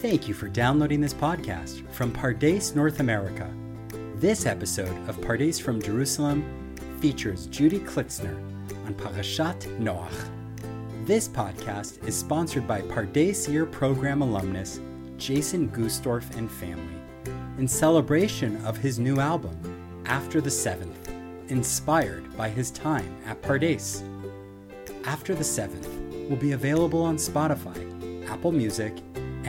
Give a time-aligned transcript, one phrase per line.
[0.00, 3.52] Thank you for downloading this podcast from Pardes, North America.
[4.14, 8.34] This episode of Pardes from Jerusalem features Judy Klitsner
[8.86, 10.10] on Parashat Noach.
[11.04, 14.80] This podcast is sponsored by Pardes Year Program alumnus
[15.18, 16.96] Jason Gustorf and family
[17.58, 21.10] in celebration of his new album, After the Seventh,
[21.48, 24.02] inspired by his time at Pardes.
[25.04, 25.88] After the Seventh
[26.30, 28.94] will be available on Spotify, Apple Music,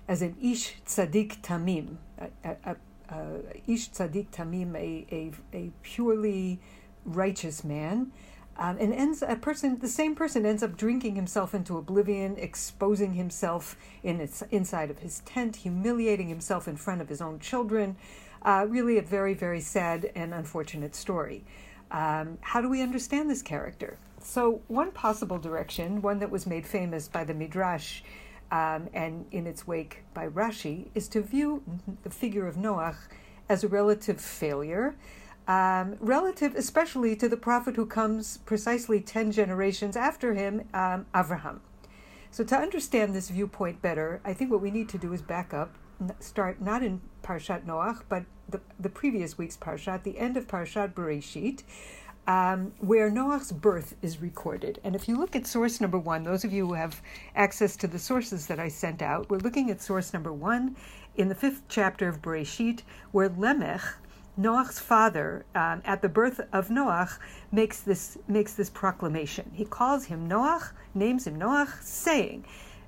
[0.08, 2.30] as an Ish Tzadik Tamim, a,
[2.64, 2.76] a,
[3.10, 6.58] a, Ish Tzadik Tamim, a, a, a purely
[7.06, 8.12] righteous man,
[8.58, 13.14] um, and ends a person the same person ends up drinking himself into oblivion, exposing
[13.14, 17.96] himself in its inside of his tent, humiliating himself in front of his own children.
[18.42, 21.44] Uh, really, a very very sad and unfortunate story.
[21.90, 23.98] Um, how do we understand this character?
[24.20, 28.02] So, one possible direction, one that was made famous by the Midrash
[28.50, 31.62] um, and in its wake by Rashi, is to view
[32.02, 32.96] the figure of Noach
[33.48, 34.96] as a relative failure,
[35.48, 41.60] um, relative especially to the prophet who comes precisely 10 generations after him, um, Avraham.
[42.30, 45.54] So, to understand this viewpoint better, I think what we need to do is back
[45.54, 45.74] up,
[46.20, 50.92] start not in Parshat Noach, but the, the previous week's Parshat, the end of Parshat
[50.92, 51.62] Bereshit
[52.26, 54.80] um, where Noach's birth is recorded.
[54.82, 57.00] And if you look at source number one, those of you who have
[57.34, 60.76] access to the sources that I sent out, we're looking at source number one
[61.16, 62.80] in the fifth chapter of Bereshit,
[63.12, 63.94] where Lemech,
[64.38, 67.18] Noach's father, um, at the birth of Noach,
[67.50, 69.50] makes this makes this proclamation.
[69.54, 72.44] He calls him Noach, names him Noach, saying,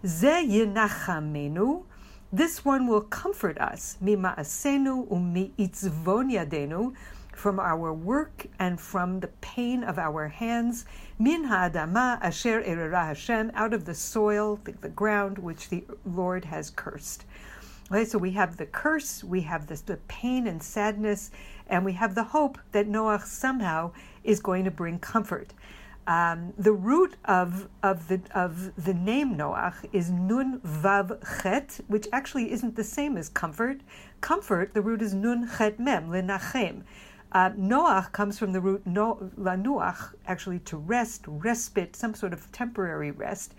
[0.06, 1.84] "Ze yinachamenu."
[2.30, 6.94] This one will comfort us, mima'asenu umi itzvon yadenu,
[7.32, 10.84] from our work and from the pain of our hands.
[11.18, 16.44] Min ha'adama asher erera Hashem, out of the soil, the, the ground which the Lord
[16.44, 17.24] has cursed.
[17.90, 21.30] Okay, so we have the curse, we have this, the pain and sadness,
[21.68, 23.92] and we have the hope that Noah somehow
[24.24, 25.54] is going to bring comfort.
[26.06, 32.06] Um, the root of of the of the name Noach is Nun Vav Chet, which
[32.12, 33.80] actually isn't the same as comfort.
[34.20, 36.82] Comfort, the root is Nun Chet Mem Lenachem.
[37.32, 42.50] Uh, Noach comes from the root no, lanuach, actually to rest, respite, some sort of
[42.52, 43.54] temporary rest.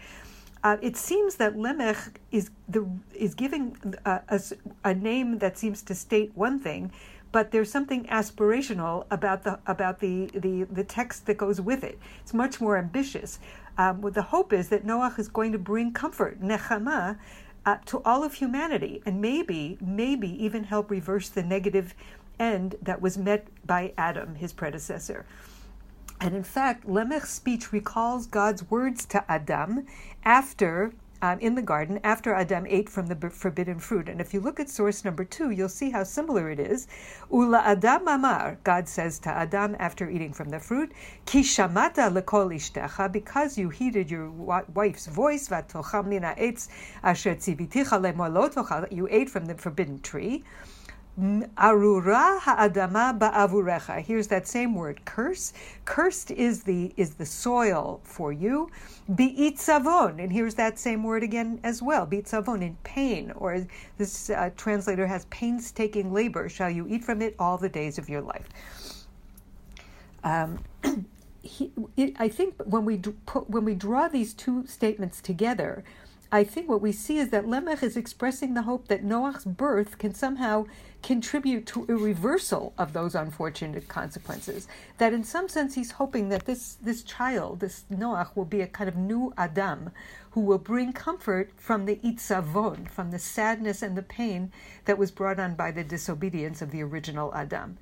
[0.64, 4.42] Uh, it seems that Lemech is the is giving a, a,
[4.84, 6.92] a, name that seems to state one thing,
[7.32, 11.98] but there's something aspirational about the about the, the, the text that goes with it.
[12.22, 13.40] It's much more ambitious.
[13.78, 17.18] Um, the hope is that Noach is going to bring comfort, nechama,
[17.66, 21.96] uh, to all of humanity, and maybe maybe even help reverse the negative
[22.38, 25.26] end that was met by Adam, his predecessor.
[26.22, 29.86] And in fact, Lemech's speech recalls God's words to Adam
[30.26, 30.92] after,
[31.22, 34.10] um, in the garden, after Adam ate from the forbidden fruit.
[34.10, 36.88] And if you look at source number two, you'll see how similar it is.
[37.32, 40.92] Ula Adam Amar, God says to Adam after eating from the fruit,
[41.26, 46.68] Ki shamata lekol ishtecha, because you heeded your wife's voice, vatocham mina etz
[47.02, 50.44] asher tziviticha you ate from the forbidden tree.
[51.58, 54.02] Arura ha'adama ba'avurecha.
[54.02, 55.52] Here's that same word, curse.
[55.84, 58.70] Cursed is the is the soil for you.
[59.12, 62.08] Bi'itzavon, and here's that same word again as well.
[62.08, 63.68] Bi'itzavon, in pain, or
[63.98, 66.48] this uh, translator has painstaking labor.
[66.48, 68.48] Shall you eat from it all the days of your life?
[70.24, 70.60] Um,
[71.42, 75.84] he, it, I think when we put, when we draw these two statements together,
[76.32, 79.98] I think what we see is that Lemech is expressing the hope that Noach's birth
[79.98, 80.68] can somehow
[81.02, 84.68] contribute to a reversal of those unfortunate consequences.
[85.00, 88.68] That in some sense he's hoping that this, this child, this Noach, will be a
[88.68, 89.90] kind of new Adam
[90.32, 94.52] who will bring comfort from the itzavon, from the sadness and the pain
[94.86, 97.80] that was brought on by the disobedience of the original Adam.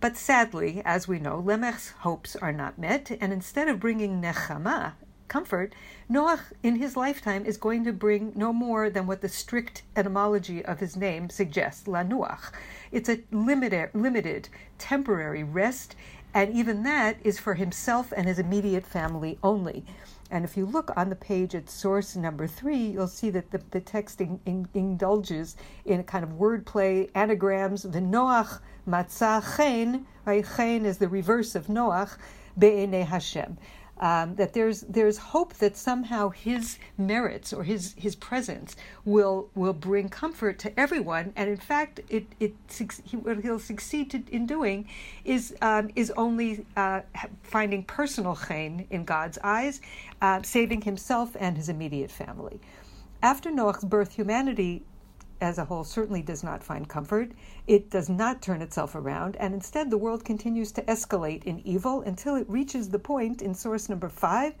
[0.00, 4.92] But sadly, as we know, Lemech's hopes are not met, and instead of bringing nechama,
[5.30, 5.72] comfort,
[6.10, 10.62] Noach in his lifetime is going to bring no more than what the strict etymology
[10.62, 12.52] of his name suggests, lanuach.
[12.92, 15.96] It's a limited, limited, temporary rest,
[16.34, 19.84] and even that is for himself and his immediate family only.
[20.32, 23.62] And if you look on the page at source number three, you'll see that the,
[23.70, 27.82] the text in, in, indulges in a kind of wordplay, anagrams.
[27.82, 30.44] The Noach matzah chen, right?
[30.56, 32.16] Chen is the reverse of Noach.
[32.58, 33.58] be'ene Hashem
[34.00, 38.74] um, that there's there's hope that somehow his merits or his his presence
[39.04, 42.54] will will bring comfort to everyone, and in fact, it it
[43.22, 44.88] what he'll succeed to, in doing
[45.24, 47.02] is um, is only uh,
[47.42, 49.80] finding personal chen in God's eyes,
[50.22, 52.58] uh, saving himself and his immediate family.
[53.22, 54.82] After Noah's birth, humanity
[55.40, 57.32] as a whole certainly does not find comfort.
[57.66, 62.02] It does not turn itself around, and instead the world continues to escalate in evil
[62.02, 64.54] until it reaches the point in source number five.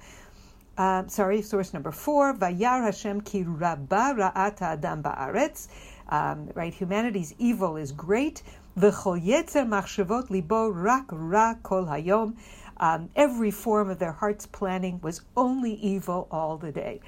[0.78, 2.32] Uh, sorry, source number four.
[2.34, 5.68] Vayar Hashem ki rabba ra'ata adam ba'aretz.
[6.08, 8.42] Um, right, humanity's evil is great.
[8.78, 12.36] V'chol yetzer machshavot libo rak ra kol hayom.
[12.78, 17.00] Um, every form of their heart's planning was only evil all the day.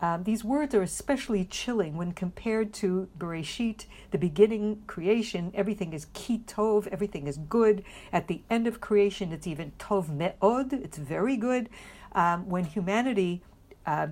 [0.00, 5.50] Um, these words are especially chilling when compared to Bereshit, the beginning creation.
[5.54, 7.84] Everything is kitov, everything is good.
[8.12, 11.68] At the end of creation, it's even tov me'od, it's very good.
[12.12, 13.42] Um, when humanity
[13.86, 14.06] uh,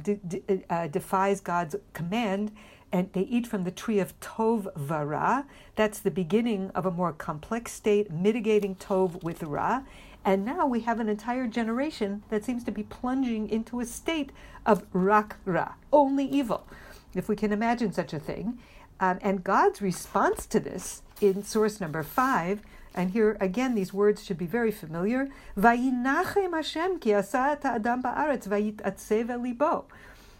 [0.70, 2.52] uh, defies God's command,
[2.92, 5.44] and they eat from the tree of Tov Vara.
[5.74, 9.82] That's the beginning of a more complex state, mitigating Tov with Ra.
[10.26, 14.32] And now we have an entire generation that seems to be plunging into a state
[14.66, 16.66] of rak ra, only evil,
[17.14, 18.58] if we can imagine such a thing.
[18.98, 22.60] Um, and God's response to this in source number five,
[22.92, 25.28] and here again these words should be very familiar.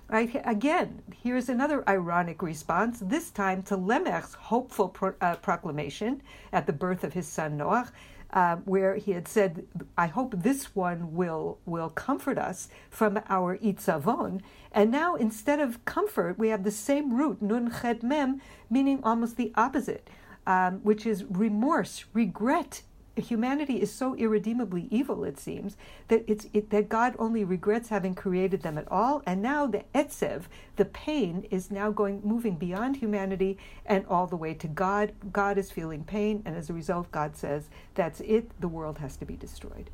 [0.08, 2.98] Right again, here's another ironic response.
[3.00, 6.22] This time to Lemech's hopeful pro- uh, proclamation
[6.52, 7.90] at the birth of his son Noach
[8.36, 9.66] uh, where he had said,
[9.96, 14.42] "I hope this one will will comfort us from our itzavon."
[14.72, 19.38] And now, instead of comfort, we have the same root nun chet mem, meaning almost
[19.38, 20.10] the opposite,
[20.46, 22.82] um, which is remorse, regret,
[23.16, 25.76] humanity is so irredeemably evil, it seems,
[26.08, 29.84] that it's it, that God only regrets having created them at all, and now the
[29.94, 30.44] etzev,
[30.76, 35.12] the pain, is now going moving beyond humanity and all the way to God.
[35.32, 38.50] God is feeling pain, and as a result, God says, "That's it.
[38.60, 39.90] The world has to be destroyed."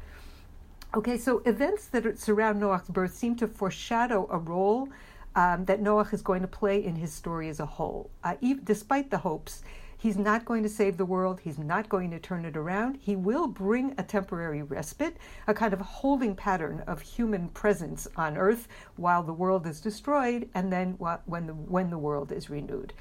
[0.94, 4.90] Okay, so events that surround Noah's birth seem to foreshadow a role
[5.34, 8.64] um, that Noah is going to play in his story as a whole, uh, even,
[8.64, 9.62] despite the hopes
[10.02, 11.38] He's not going to save the world.
[11.38, 12.99] He's not going to turn it around.
[13.00, 15.16] He will bring a temporary respite,
[15.46, 18.66] a kind of holding pattern of human presence on earth
[18.96, 20.94] while the world is destroyed and then
[21.26, 22.93] when the, when the world is renewed.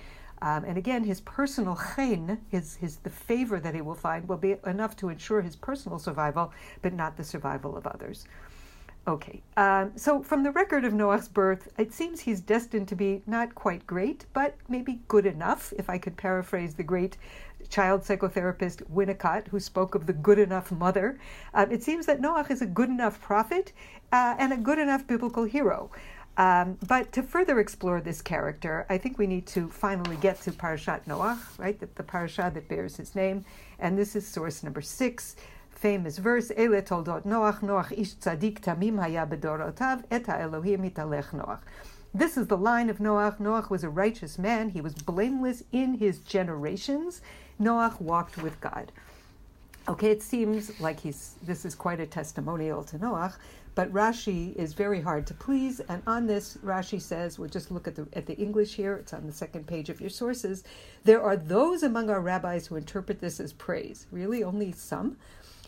[0.43, 4.37] Um, and again, his personal chen, his, his, the favor that he will find, will
[4.37, 8.27] be enough to ensure his personal survival, but not the survival of others.
[9.07, 13.23] Okay, um, so from the record of Noah's birth, it seems he's destined to be
[13.25, 17.17] not quite great, but maybe good enough, if I could paraphrase the great
[17.69, 21.19] child psychotherapist Winnicott, who spoke of the good enough mother.
[21.55, 23.73] Um, it seems that Noah is a good enough prophet
[24.11, 25.89] uh, and a good enough biblical hero.
[26.37, 30.51] Um, but to further explore this character, I think we need to finally get to
[30.51, 31.79] Parashat Noah, right?
[31.79, 33.45] The, the parasha that bears his name.
[33.79, 35.35] And this is source number six
[35.81, 41.61] famous verse, Ele toldot Noach, Noach ish tzadik tamim haya bedorotav, et Elohim italech Noach.
[42.13, 43.39] This is the line of Noach.
[43.39, 44.69] Noach was a righteous man.
[44.69, 47.21] He was blameless in his generations.
[47.59, 48.91] Noach walked with God.
[49.87, 53.33] Okay, it seems like he's this is quite a testimonial to Noach,
[53.73, 55.79] but Rashi is very hard to please.
[55.79, 58.97] And on this, Rashi says, we'll just look at the at the English here.
[58.97, 60.63] It's on the second page of your sources.
[61.05, 64.05] There are those among our rabbis who interpret this as praise.
[64.11, 65.17] Really, only some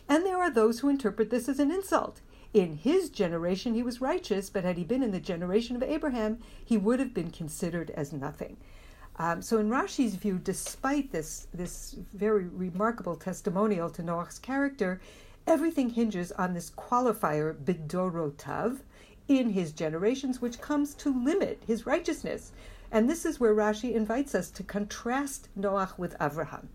[0.08, 2.20] and there are those who interpret this as an insult.
[2.52, 6.38] In his generation, he was righteous, but had he been in the generation of Abraham,
[6.64, 8.56] he would have been considered as nothing.
[9.16, 15.00] Um, so, in Rashi's view, despite this, this very remarkable testimonial to Noach's character,
[15.46, 18.80] everything hinges on this qualifier, bidorotav,
[19.26, 22.52] in his generations, which comes to limit his righteousness.
[22.90, 26.68] And this is where Rashi invites us to contrast Noach with Avraham.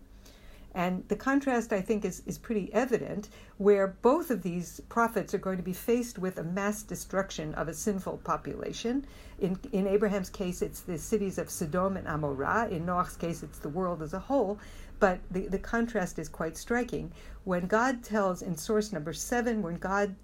[0.74, 5.38] And the contrast, I think, is, is pretty evident, where both of these prophets are
[5.38, 9.04] going to be faced with a mass destruction of a sinful population.
[9.40, 12.70] In, in Abraham's case, it's the cities of Sodom and Amorah.
[12.70, 14.58] In Noach's case, it's the world as a whole.
[15.00, 17.10] But the, the contrast is quite striking.
[17.44, 20.14] When God tells in source number seven, when God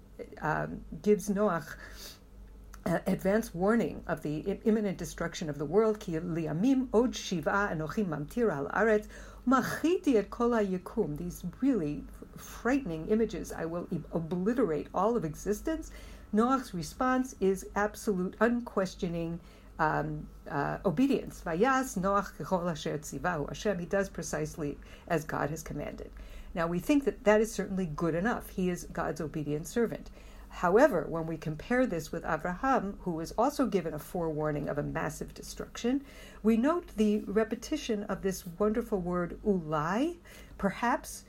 [0.41, 1.75] um, gives Noach
[2.85, 8.07] uh, advance warning of the imminent destruction of the world, ki liamim od shiva anochim
[8.07, 9.07] mamtir al aretz
[9.47, 10.49] Machiti et kol
[11.15, 12.03] these really
[12.35, 13.53] frightening images.
[13.53, 15.91] I will obliterate all of existence.
[16.33, 19.39] Noach's response is absolute, unquestioning
[19.79, 21.41] um, uh, obedience.
[21.45, 23.47] Vayas Noach kechol asher tzivahu.
[23.47, 24.77] Hashem, he does precisely
[25.07, 26.09] as God has commanded.
[26.53, 28.49] Now we think that that is certainly good enough.
[28.49, 30.09] He is God's obedient servant.
[30.57, 34.83] However, when we compare this with Avraham, who was also given a forewarning of a
[34.83, 36.03] massive destruction,
[36.41, 40.15] we note the repetition of this wonderful word ulai,
[40.57, 41.25] perhaps,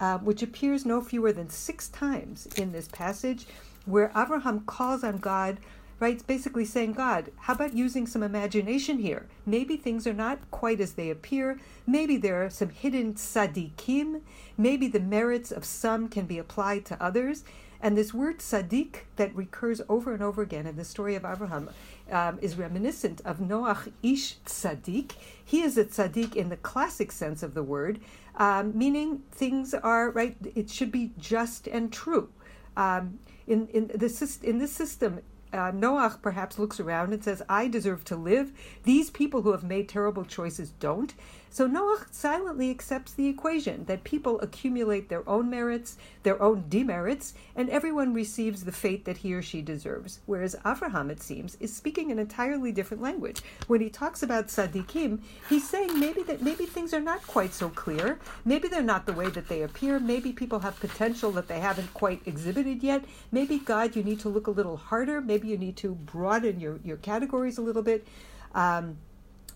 [0.00, 3.46] uh, which appears no fewer than six times in this passage,
[3.84, 5.58] where Avraham calls on God
[6.00, 6.26] right?
[6.26, 9.28] Basically saying, God, how about using some imagination here?
[9.46, 11.60] Maybe things are not quite as they appear.
[11.86, 14.22] Maybe there are some hidden tzaddikim.
[14.58, 17.44] Maybe the merits of some can be applied to others.
[17.82, 21.68] And this word tzaddik that recurs over and over again in the story of Abraham
[22.12, 25.12] um, is reminiscent of Noach ish tzaddik.
[25.44, 27.98] He is a tzaddik in the classic sense of the word,
[28.36, 30.36] um, meaning things are right.
[30.54, 32.28] It should be just and true.
[32.76, 35.20] Um, in in this in this system,
[35.52, 38.52] uh, Noach perhaps looks around and says, I deserve to live.
[38.84, 41.14] These people who have made terrible choices don't.
[41.52, 47.34] So Noah silently accepts the equation that people accumulate their own merits, their own demerits,
[47.54, 50.20] and everyone receives the fate that he or she deserves.
[50.24, 53.42] Whereas Avraham, it seems, is speaking an entirely different language.
[53.66, 57.68] When he talks about tzaddikim, he's saying maybe that maybe things are not quite so
[57.68, 58.18] clear.
[58.46, 60.00] Maybe they're not the way that they appear.
[60.00, 63.04] Maybe people have potential that they haven't quite exhibited yet.
[63.30, 65.20] Maybe God, you need to look a little harder.
[65.20, 68.06] Maybe you need to broaden your, your categories a little bit.
[68.54, 68.96] Um,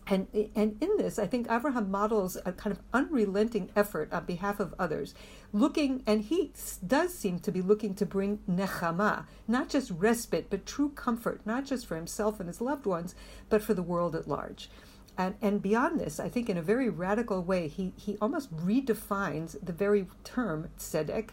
[0.06, 4.60] and, and in this, I think Abraham models a kind of unrelenting effort on behalf
[4.60, 5.14] of others,
[5.52, 6.52] looking, and he
[6.86, 11.64] does seem to be looking to bring nechama, not just respite, but true comfort, not
[11.64, 13.14] just for himself and his loved ones,
[13.48, 14.70] but for the world at large.
[15.18, 19.56] And, and beyond this, I think in a very radical way, he, he almost redefines
[19.64, 21.30] the very term tzedek.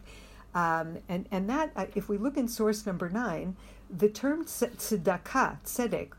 [0.56, 3.56] Um, and, and that, uh, if we look in source number nine,
[3.90, 6.12] the term tzedakah, tzedek,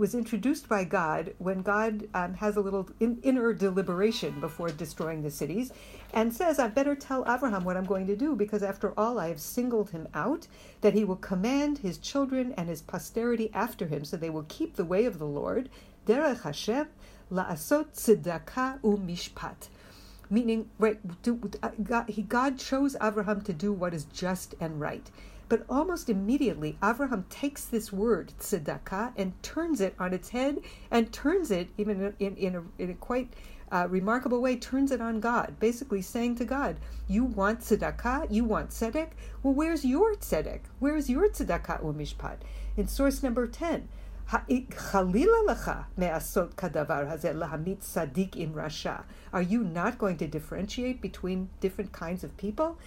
[0.00, 5.22] was introduced by God when God um, has a little in, inner deliberation before destroying
[5.22, 5.74] the cities
[6.14, 9.28] and says, I better tell Abraham what I'm going to do because after all I
[9.28, 10.46] have singled him out,
[10.80, 14.76] that he will command his children and his posterity after him so they will keep
[14.76, 15.68] the way of the Lord,
[16.06, 16.88] derech Hashem,
[17.30, 19.68] la'asot tzedakah u'mishpat.
[20.30, 20.98] Meaning, right,
[21.62, 25.10] uh, God, God chose Abraham to do what is just and right.
[25.50, 30.60] But almost immediately, Avraham takes this word, tzedakah, and turns it on its head
[30.92, 33.34] and turns it, even in, in, a, in a quite
[33.72, 36.76] uh, remarkable way, turns it on God, basically saying to God,
[37.08, 38.30] You want tzedakah?
[38.30, 39.08] You want tzedek?
[39.42, 40.60] Well, where's your tzedek?
[40.78, 42.38] Where's your tzedakah umishpat?
[42.76, 43.88] In source number 10,
[49.32, 52.78] are you not going to differentiate between different kinds of people?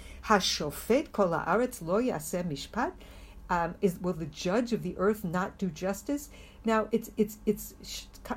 [3.50, 6.30] Um, is will the judge of the earth not do justice?
[6.64, 7.74] Now it's it's it's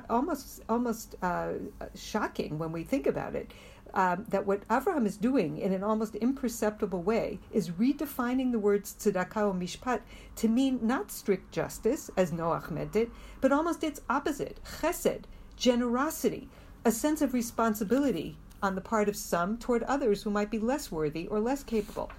[0.09, 1.53] almost almost uh,
[1.95, 3.51] shocking when we think about it
[3.93, 8.95] um, that what Avraham is doing in an almost imperceptible way is redefining the words
[8.99, 10.01] tzedakah and mishpat
[10.37, 13.09] to mean not strict justice, as Noach meant it,
[13.41, 15.23] but almost its opposite, chesed,
[15.55, 16.49] generosity,
[16.85, 20.91] a sense of responsibility on the part of some toward others who might be less
[20.91, 22.11] worthy or less capable.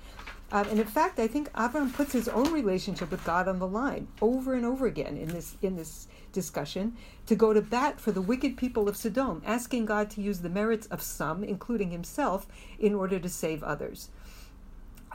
[0.51, 3.67] Um, and in fact, I think Abraham puts his own relationship with God on the
[3.67, 8.13] line over and over again in this in this discussion to go to bat for
[8.13, 12.47] the wicked people of Sodom, asking God to use the merits of some, including himself,
[12.79, 14.09] in order to save others.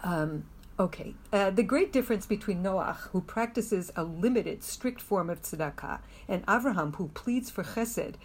[0.03, 0.45] Um,
[0.79, 5.99] okay, uh, the great difference between Noach, who practices a limited, strict form of tzedakah,
[6.27, 8.15] and Abraham, who pleads for chesed,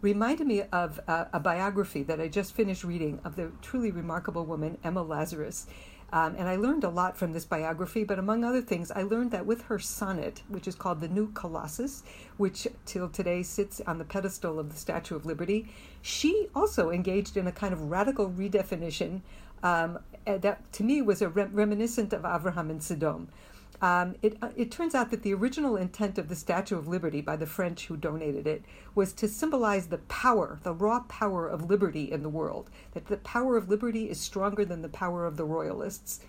[0.00, 4.44] reminded me of uh, a biography that I just finished reading of the truly remarkable
[4.44, 5.66] woman Emma Lazarus.
[6.10, 9.30] Um, and I learned a lot from this biography, but among other things, I learned
[9.32, 12.02] that with her sonnet, which is called The New Colossus,
[12.38, 15.68] which till today sits on the pedestal of the Statue of Liberty,
[16.00, 19.20] she also engaged in a kind of radical redefinition
[19.62, 23.28] um, that to me was a reminiscent of Avraham and Sodom.
[23.80, 27.20] Um, it, uh, it turns out that the original intent of the Statue of Liberty
[27.20, 31.70] by the French who donated it was to symbolize the power, the raw power of
[31.70, 35.36] liberty in the world, that the power of liberty is stronger than the power of
[35.36, 36.20] the royalists.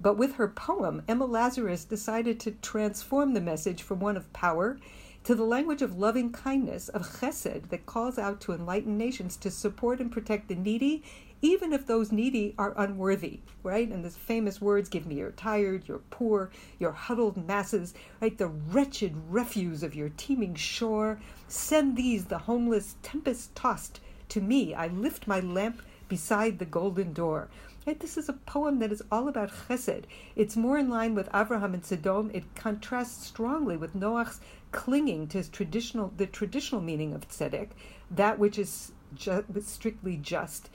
[0.00, 4.78] But with her poem, Emma Lazarus decided to transform the message from one of power
[5.24, 9.50] to the language of loving kindness, of chesed, that calls out to enlightened nations to
[9.50, 11.02] support and protect the needy
[11.42, 13.88] even if those needy are unworthy, right?
[13.88, 18.36] And the famous words give me you're tired, you're poor, your huddled masses, right?
[18.36, 21.20] The wretched refuse of your teeming shore.
[21.48, 24.00] Send these, the homeless, tempest tossed,
[24.30, 24.74] to me.
[24.74, 27.48] I lift my lamp beside the golden door.
[27.86, 28.00] Right?
[28.00, 30.04] This is a poem that is all about chesed.
[30.34, 32.32] It's more in line with Avraham and Sodom.
[32.34, 34.40] It contrasts strongly with Noach's
[34.72, 37.68] clinging to his traditional, the traditional meaning of tzedek,
[38.10, 40.68] that which is ju- strictly just.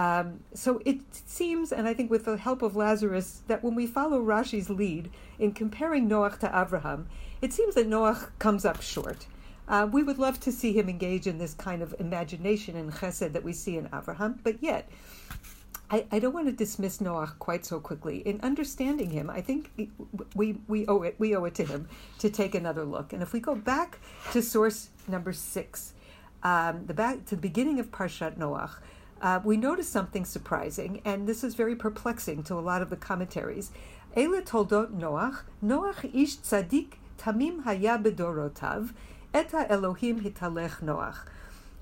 [0.00, 3.86] Um, so it seems, and I think with the help of Lazarus, that when we
[3.86, 7.04] follow Rashi's lead in comparing Noach to Avraham,
[7.42, 9.26] it seems that Noach comes up short.
[9.68, 13.34] Uh, we would love to see him engage in this kind of imagination and chesed
[13.34, 14.88] that we see in Avraham, but yet,
[15.90, 18.18] I, I don't want to dismiss Noach quite so quickly.
[18.26, 19.70] In understanding him, I think
[20.34, 21.88] we, we owe it we owe it to him
[22.20, 23.12] to take another look.
[23.12, 23.98] And if we go back
[24.32, 25.92] to source number six,
[26.42, 28.76] um, the back to the beginning of Parshat Noach,
[29.20, 32.96] uh, we notice something surprising, and this is very perplexing to a lot of the
[32.96, 33.70] commentaries.
[34.16, 38.92] Ele toldot Noach, Noach ish tzadik tamim haya bedorotav,
[39.32, 41.26] eta Elohim hitalech Noach.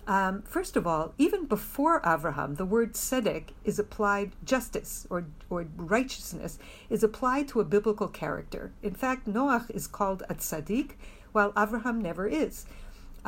[0.08, 5.66] Um, first of all, even before Avraham, the word tzedek is applied, justice or, or
[5.76, 8.72] righteousness is applied to a biblical character.
[8.82, 10.92] In fact, Noach is called a tzaddik,
[11.32, 12.64] while Avraham never is.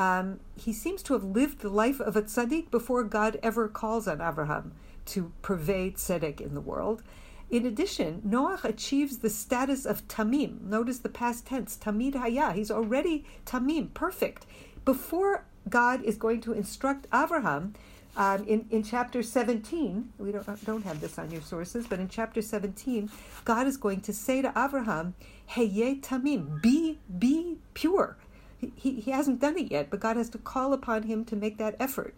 [0.00, 4.08] Um, he seems to have lived the life of a tzaddik before God ever calls
[4.08, 4.72] on Abraham
[5.04, 7.02] to pervade tzedek in the world.
[7.50, 10.62] In addition, Noach achieves the status of tamim.
[10.62, 12.52] Notice the past tense, tamid haya.
[12.54, 14.46] He's already tamim, perfect.
[14.86, 17.74] Before God is going to instruct Abraham
[18.16, 22.08] um, in, in chapter 17, we don't, don't have this on your sources, but in
[22.08, 23.10] chapter 17,
[23.44, 25.12] God is going to say to Abraham,
[25.48, 28.16] Heye tamim, be, be pure.
[28.60, 31.58] He, he hasn't done it yet, but God has to call upon him to make
[31.58, 32.14] that effort.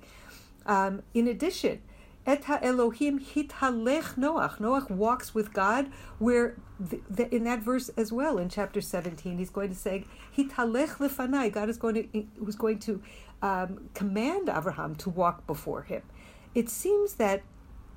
[0.66, 1.80] Um, in addition,
[2.26, 4.58] Et Elohim hitalech Noach.
[4.58, 9.38] Noach walks with God, where the, the, in that verse as well, in chapter 17,
[9.38, 10.04] he's going to say,
[10.36, 11.52] hitalech lefanai.
[11.52, 13.02] God is going to, who's going to
[13.42, 16.02] um, command Abraham to walk before him.
[16.54, 17.42] It seems that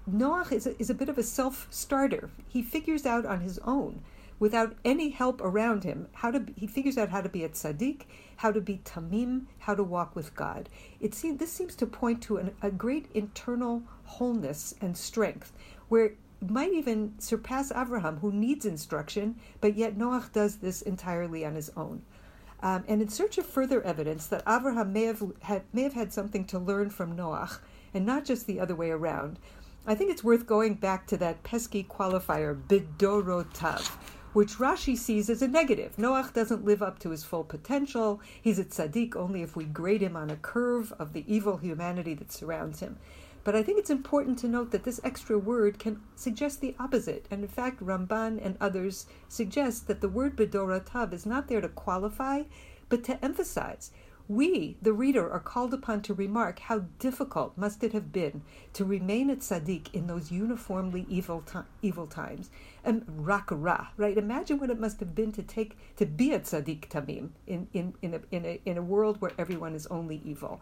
[0.09, 2.31] Noach is a, is a bit of a self starter.
[2.47, 4.01] He figures out on his own
[4.45, 6.07] without any help around him.
[6.13, 8.03] How to he figures out how to be a tzaddik,
[8.35, 10.69] how to be tamim, how to walk with God.
[10.99, 15.51] It seems this seems to point to an, a great internal wholeness and strength,
[15.89, 21.43] where it might even surpass Abraham, who needs instruction, but yet Noach does this entirely
[21.43, 22.03] on his own.
[22.61, 26.13] Um, and in search of further evidence that Abraham may have had may have had
[26.13, 27.57] something to learn from Noach,
[27.95, 29.39] and not just the other way around,
[29.87, 33.91] I think it's worth going back to that pesky qualifier bidorotav,
[34.35, 35.95] which Rashi sees as a negative.
[35.95, 38.19] Noach doesn't live up to his full potential.
[38.41, 42.13] He's a tzaddik only if we grade him on a curve of the evil humanity
[42.15, 42.97] that surrounds him.
[43.45, 47.27] But I think it's important to note that this extra word can suggest the opposite.
[47.31, 51.69] And in fact, Ramban and others suggest that the word bedoratav is not there to
[51.69, 52.43] qualify,
[52.89, 53.91] but to emphasize
[54.27, 58.41] we, the reader, are called upon to remark how difficult must it have been
[58.73, 61.43] to remain a tzaddik in those uniformly evil,
[61.81, 62.49] evil times.
[62.83, 64.17] And rak ra, right?
[64.17, 67.93] Imagine what it must have been to take to be a tzaddik tamim in, in,
[68.01, 70.61] in, a, in, a, in a world where everyone is only evil.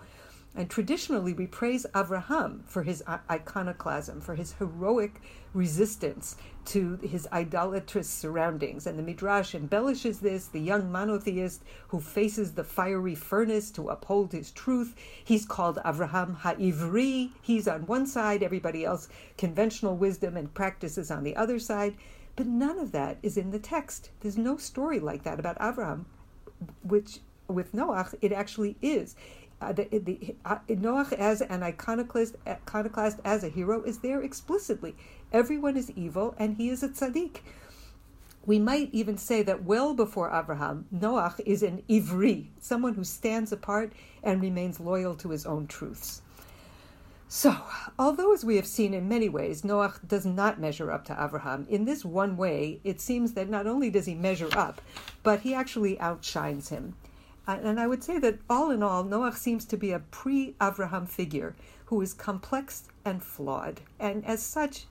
[0.55, 5.19] And traditionally, we praise Avraham for his iconoclasm, for his heroic
[5.51, 6.35] resistance
[6.65, 8.85] to his idolatrous surroundings.
[8.85, 14.31] And the Midrash embellishes this the young monotheist who faces the fiery furnace to uphold
[14.31, 14.95] his truth.
[15.23, 17.31] He's called Avraham Ha'ivri.
[17.41, 21.95] He's on one side, everybody else, conventional wisdom and practices on the other side.
[22.35, 24.11] But none of that is in the text.
[24.19, 26.05] There's no story like that about Avraham,
[26.83, 29.15] which with Noach, it actually is
[29.63, 34.95] uh, the, the uh, Noach as an iconoclast, iconoclast as a hero is there explicitly.
[35.31, 37.39] Everyone is evil, and he is a tzaddik.
[38.45, 43.51] We might even say that well before Abraham, Noach is an ivri, someone who stands
[43.51, 46.21] apart and remains loyal to his own truths.
[47.29, 47.55] So,
[47.97, 51.65] although as we have seen in many ways, Noach does not measure up to Abraham,
[51.69, 54.81] in this one way, it seems that not only does he measure up,
[55.23, 56.95] but he actually outshines him.
[57.45, 61.07] And I would say that all in all, Noach seems to be a pre Avraham
[61.07, 63.81] figure who is complex and flawed.
[63.99, 64.85] And as such,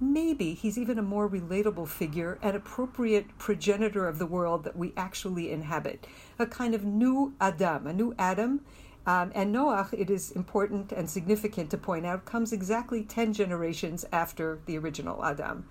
[0.00, 4.94] maybe he's even a more relatable figure, an appropriate progenitor of the world that we
[4.96, 6.06] actually inhabit,
[6.38, 8.62] a kind of new Adam, a new Adam.
[9.06, 14.06] Um, and Noach, it is important and significant to point out, comes exactly 10 generations
[14.12, 15.66] after the original Adam.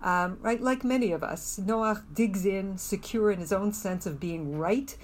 [0.00, 4.20] Um, right, like many of us, Noach digs in, secure in his own sense of
[4.20, 4.96] being right,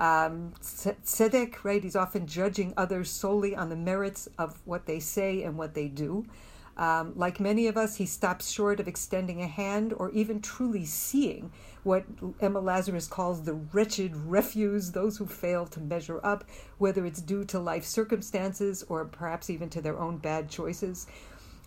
[0.00, 1.82] um, tzedek, right?
[1.82, 5.88] He's often judging others solely on the merits of what they say and what they
[5.88, 6.24] do.
[6.78, 10.86] Um, like many of us, he stops short of extending a hand or even truly
[10.86, 12.04] seeing what
[12.40, 16.44] Emma Lazarus calls the wretched refuse, those who fail to measure up,
[16.78, 21.06] whether it's due to life circumstances or perhaps even to their own bad choices.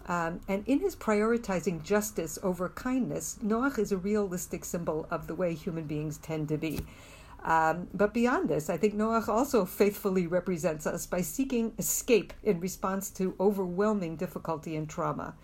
[0.08, 5.36] Um, and in his prioritizing justice over kindness, Noach is a realistic symbol of the
[5.36, 6.80] way human beings tend to be.
[7.44, 12.62] Um, but beyond this, I think Noach also faithfully represents us by seeking escape in
[12.62, 15.36] response to overwhelming difficulty and trauma.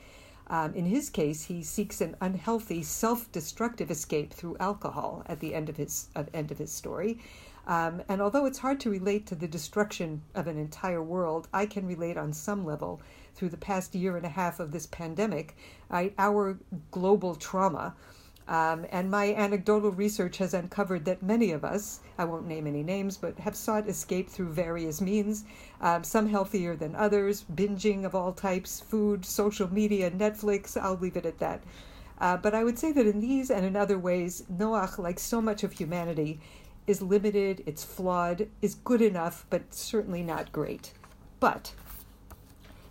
[0.48, 5.70] Um, in his case, he seeks an unhealthy, self-destructive escape through alcohol at the end
[5.70, 7.20] of his end of his story.
[7.68, 11.68] Um, and although it's hard to relate to the destruction of an entire world, I
[11.68, 13.00] can relate on some level
[13.36, 15.56] through the past year and a half of this pandemic,
[15.92, 16.58] I, our
[16.90, 17.94] global trauma.
[18.50, 22.82] Um, and my anecdotal research has uncovered that many of us, I won't name any
[22.82, 25.46] names, but have sought escape through various means,
[25.82, 31.16] um, some healthier than others, binging of all types, food, social media, Netflix, I'll leave
[31.16, 31.62] it at that.
[32.20, 35.44] Uh, but I would say that in these and in other ways, Noach, like so
[35.44, 36.40] much of humanity,
[36.88, 40.92] is limited, it's flawed, is good enough, but certainly not great.
[41.40, 41.74] But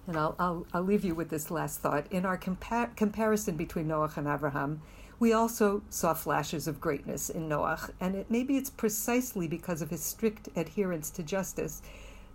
[0.07, 2.07] and I'll, I'll, I'll leave you with this last thought.
[2.11, 4.81] In our compa- comparison between Noach and Abraham,
[5.21, 9.91] we also saw flashes of greatness in Noach, and it, maybe it's precisely because of
[9.91, 11.83] his strict adherence to justice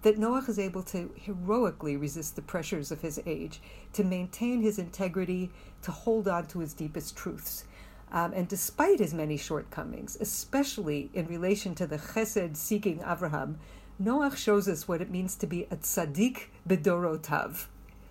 [0.01, 3.61] that Noach is able to heroically resist the pressures of his age,
[3.93, 5.49] to maintain his integrity,
[5.81, 7.63] to hold on to his deepest truths.
[8.11, 13.59] Um, and despite his many shortcomings, especially in relation to the chesed seeking Abraham,
[14.01, 17.67] Noach shows us what it means to be a tzaddik bedorotav,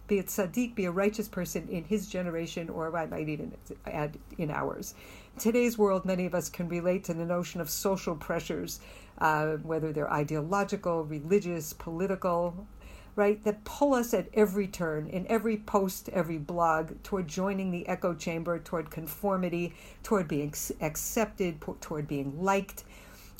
[0.06, 3.52] be a tzaddik, be a righteous person in his generation, or I might even
[3.86, 4.94] add in ours.
[5.34, 8.80] In today's world, many of us can relate to the notion of social pressures,
[9.18, 12.66] uh, whether they're ideological, religious, political,
[13.14, 17.86] right, that pull us at every turn, in every post, every blog, toward joining the
[17.86, 22.84] echo chamber, toward conformity, toward being accepted, toward being liked.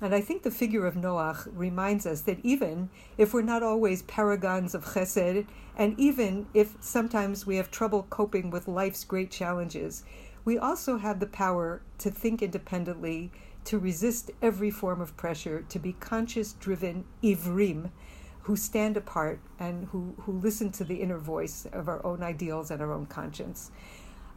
[0.03, 4.03] And I think the figure of Noach reminds us that even if we're not always
[4.03, 10.03] paragons of chesed, and even if sometimes we have trouble coping with life's great challenges,
[10.45, 13.31] we also have the power to think independently,
[13.65, 17.93] to resist every form of pressure, to be conscious driven ivrim,
[18.41, 22.73] who stand apart and who, who listen to the inner voice of our own ideals
[22.73, 23.71] and our own conscience.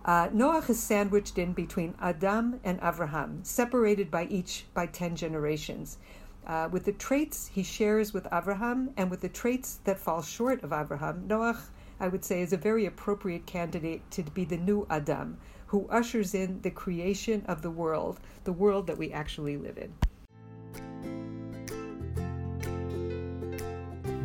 [0.05, 5.97] Uh, Noach is sandwiched in between Adam and Avraham, separated by each by ten generations.
[6.45, 10.63] Uh, with the traits he shares with Avraham and with the traits that fall short
[10.63, 11.57] of Avraham, Noach,
[11.99, 16.35] I would say, is a very appropriate candidate to be the new Adam, who ushers
[16.35, 19.91] in the creation of the world, the world that we actually live in.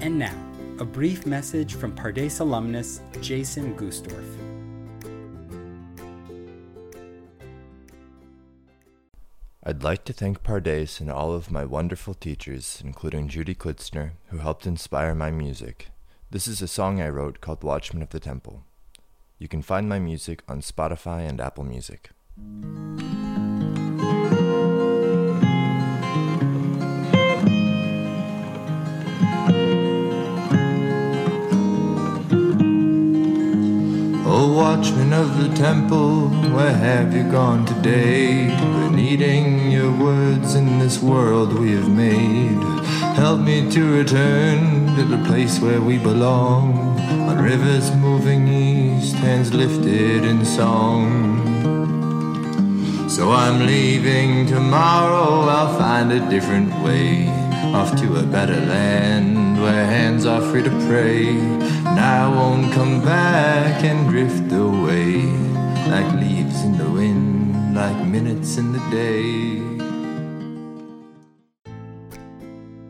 [0.02, 0.36] And now,
[0.78, 4.49] a brief message from Pardes alumnus Jason Gustorf.
[9.62, 14.38] I'd like to thank Pardes and all of my wonderful teachers, including Judy Klitsner, who
[14.38, 15.88] helped inspire my music.
[16.30, 18.64] This is a song I wrote called Watchman of the Temple.
[19.38, 22.08] You can find my music on Spotify and Apple Music.
[34.24, 38.79] Oh, watchman of the temple, where have you gone today?
[39.10, 42.62] Eating your words in this world we have made.
[43.16, 46.78] Help me to return to the place where we belong.
[47.28, 51.08] On rivers moving east, hands lifted in song.
[53.08, 57.26] So I'm leaving tomorrow, I'll find a different way.
[57.74, 61.26] Off to a better land where hands are free to pray.
[61.30, 65.50] And I won't come back and drift away
[65.90, 67.39] like leaves in the wind,
[67.80, 69.58] like minutes in the day.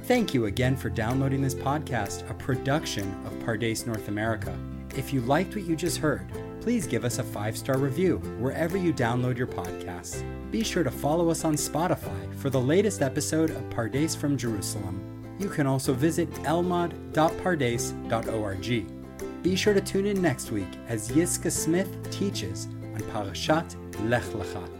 [0.03, 4.53] Thank you again for downloading this podcast, a production of Pardes North America.
[4.96, 6.29] If you liked what you just heard,
[6.61, 10.24] please give us a five star review wherever you download your podcasts.
[10.50, 15.00] Be sure to follow us on Spotify for the latest episode of Pardes from Jerusalem.
[15.38, 19.42] You can also visit elmad.pardes.org.
[19.44, 23.76] Be sure to tune in next week as Yiscah Smith teaches on Parashat
[24.09, 24.80] Lech Lecha.